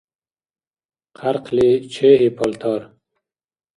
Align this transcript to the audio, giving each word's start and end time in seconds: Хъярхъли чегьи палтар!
Хъярхъли 1.19 1.69
чегьи 1.93 2.29
палтар! 2.37 2.81